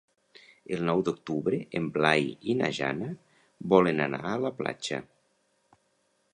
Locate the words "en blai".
1.81-2.25